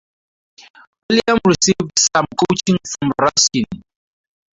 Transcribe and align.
William 1.11 1.37
received 1.45 1.91
some 2.11 2.25
coaching 2.35 2.79
from 2.99 3.11
Ruskin. 3.21 3.83